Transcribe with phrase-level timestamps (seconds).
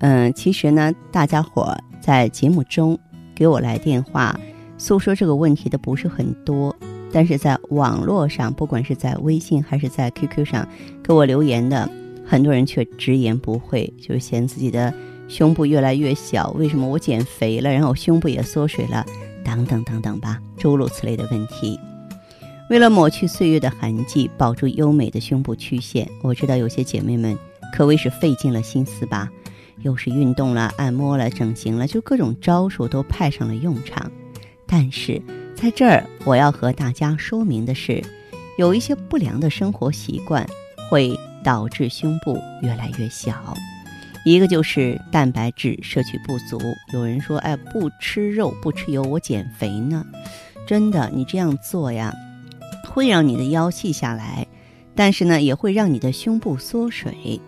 [0.00, 2.98] 嗯，其实呢，大家伙在节目中
[3.34, 4.38] 给我来电话
[4.76, 6.74] 诉说这个问题的不是很多，
[7.12, 10.66] 但是在网络上，不管是在微信还是在 QQ 上
[11.02, 11.88] 给我留言的
[12.26, 14.92] 很多人却直言不讳，就是嫌自己的
[15.28, 19.04] 胸部越来越小，为什么我减肥了，然后胸部也缩水了，
[19.44, 21.78] 等等等等吧，诸如此类的问题。
[22.70, 27.36] 为了抹去岁月的痕迹，保住优美的胸部曲线，我知道有些姐妹们
[27.74, 29.28] 可谓是费尽了心思吧。
[29.82, 34.10] 又是运动了、按摩了、整形了，就各种招数都派上了用场。
[34.66, 35.20] 但是
[35.54, 38.02] 在这儿，我要和大家说明的是，
[38.58, 40.46] 有一些不良的生活习惯
[40.88, 43.54] 会导致胸部越来越小。
[44.24, 46.60] 一个就是蛋白质摄取不足。
[46.92, 50.04] 有人说：“哎，不吃肉、不吃油，我减肥呢。”
[50.68, 52.14] 真的，你这样做呀，
[52.86, 54.46] 会让你的腰细下来，
[54.94, 57.40] 但是呢，也会让你的胸部缩水。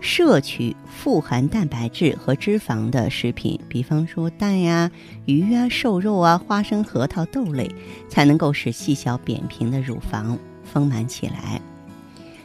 [0.00, 4.90] 摄取富含蛋白质和脂肪的食品，比方说蛋呀、
[5.26, 7.70] 鱼啊、瘦肉啊、花生、核桃、豆类，
[8.08, 11.60] 才能够使细小扁平的乳房丰满起来。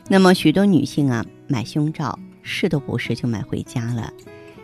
[0.10, 4.12] 那么，许多女性啊，买胸罩试都不试就买回家了。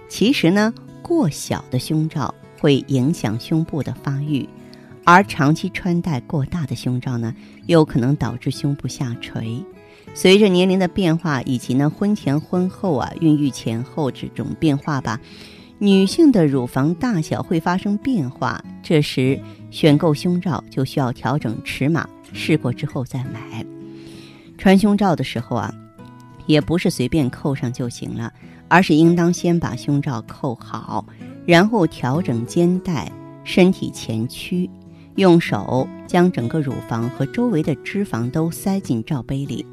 [0.09, 4.49] 其实呢，过小的胸罩会影响胸部的发育，
[5.05, 7.33] 而长期穿戴过大的胸罩呢，
[7.67, 9.63] 又可能导致胸部下垂。
[10.13, 15.19] 随着年龄的变化，以及呢婚前婚后啊孕育前后这种变化吧，
[15.77, 18.61] 女性的乳房大小会发生变化。
[18.83, 19.39] 这时
[19.71, 23.65] 选购胸罩就需要调整尺码，试过之后再买。
[24.57, 25.73] 穿胸罩的时候啊，
[26.47, 28.33] 也不是随便扣上就行了，
[28.67, 31.05] 而是应当先把胸罩扣好，
[31.45, 33.09] 然后调整肩带、
[33.45, 34.69] 身体前屈，
[35.19, 39.65] 用手将整个乳房和周围的脂肪都塞进罩杯里。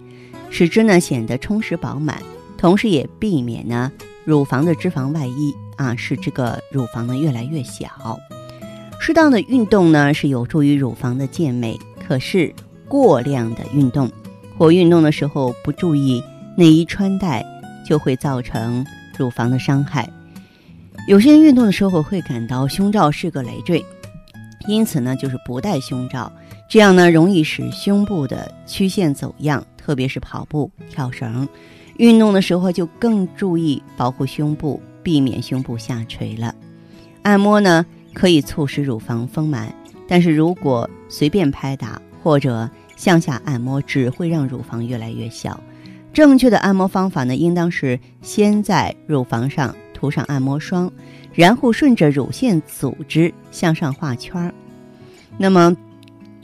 [0.51, 2.23] 使之呢显得充实饱满，
[2.59, 3.91] 同时也避免呢
[4.25, 7.89] 乳房的脂肪外溢啊，使这个乳房呢越来越小。
[9.01, 12.55] 适当的运动呢是有助于乳房的健美，可是
[12.89, 14.11] 过量的运动
[14.57, 16.23] 或运动的时候不注意
[16.57, 17.45] 内衣穿戴，
[17.87, 18.87] 就会造成
[19.19, 20.09] 乳房的伤害。
[21.09, 23.85] 有些人运动的时候会感到胸罩是个累赘，
[24.67, 26.31] 因此呢就是不戴胸罩，
[26.69, 29.65] 这样呢容易使胸部的曲线走样。
[29.77, 31.49] 特别是跑步、跳绳、
[31.97, 36.53] 运动的时候，就更注意保护胸部，避免胸部下垂了。
[37.23, 39.73] 按摩呢，可以促使乳房丰满，
[40.09, 45.61] 但是如果随便拍打或者向下按摩，只会让乳房越来越小。
[46.13, 50.93] 正确的按摩方法呢，应当是先在乳房上涂上按摩霜，
[51.33, 54.53] 然后顺着乳腺组织向上画圈儿。
[55.39, 55.75] 那么，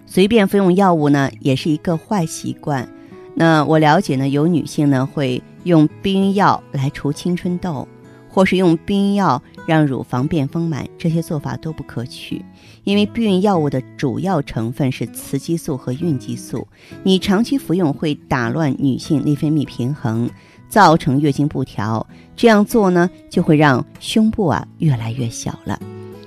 [0.07, 2.89] 随便服用药物呢，也是一个坏习惯。
[3.35, 7.87] 那我了解呢，有女性呢会用避孕药来除青春痘，
[8.31, 12.43] 或是用避孕药让乳房变丰满，这些做法都不可取。
[12.85, 16.67] 因为避孕药物的主要成分是雌激素和孕激素，
[17.05, 20.29] 你长期服用会打乱女性内分泌平衡，
[20.73, 22.07] 造成月经不调。
[22.35, 25.79] 这样做呢，就会让胸部啊越来越小了。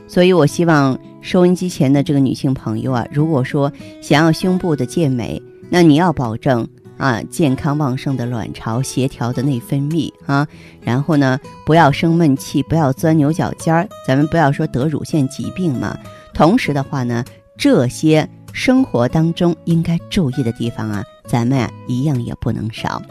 [0.07, 6.67] 所以我希望收音机前的这个女性朋友啊，如果说想要胸部的健美，那你要保证。
[6.97, 10.47] 啊，健康旺盛的卵巢，协调的内分泌啊，
[10.79, 15.97] 然后呢，不要生闷气，不要钻牛角尖儿，咱们不要说得乳腺疾病嘛。
[16.33, 17.25] 同时的话呢，
[17.57, 23.01] 这些生活当中应该注意的地方啊，咱们啊一样也不能少。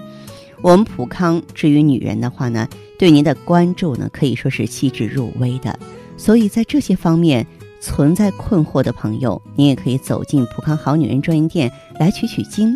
[0.65, 2.67] 我们普康至于女人的话呢，
[2.99, 5.79] 对您的关注呢可以说是细致入微的，
[6.17, 7.47] 所以在这些方面
[7.83, 11.71] 存在困惑的朋友，您也可以走进普康好女人专营店
[12.01, 12.75] 来取取经。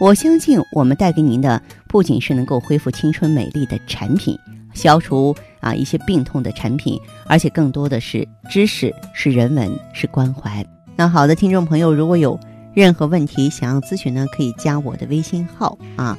[0.00, 4.36] 我相信，我们带给您的不仅是能够恢复青春美丽的产品，
[4.74, 10.66] 消除啊一些病痛的产品，而且更多的是知识、是人文、是关怀。
[10.96, 12.36] 那好的，听众朋友，如果有
[12.74, 16.18] 任何问题想要咨询呢，可以加我的微信号啊，